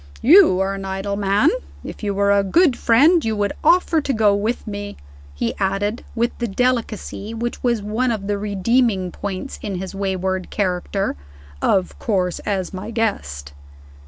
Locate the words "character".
10.49-11.17